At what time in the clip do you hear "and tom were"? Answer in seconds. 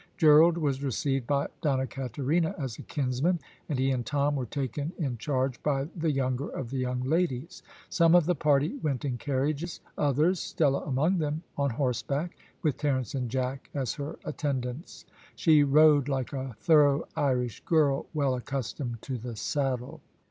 3.91-4.47